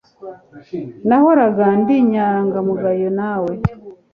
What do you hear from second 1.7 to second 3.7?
ndi inyangamugayo nawe